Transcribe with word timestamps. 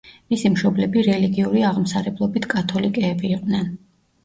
მისი 0.33 0.49
მშობლები 0.53 1.03
რელიგიური 1.07 1.61
აღმსარებლობით 1.73 2.49
კათოლიკეები 2.57 3.33
იყვნენ. 3.39 3.73